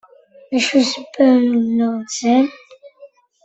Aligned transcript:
D 0.51 0.53
acu 0.57 0.71
i 0.77 0.81
d 0.83 0.85
ssebba 0.87 1.25
n 1.31 1.37
umennuɣ-nsen? 1.47 2.45